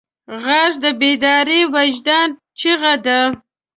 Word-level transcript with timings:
غږ 0.43 0.71
د 0.83 0.85
بیدار 0.99 1.47
وجدان 1.75 2.29
چیغه 2.59 2.93
ده 3.05 3.19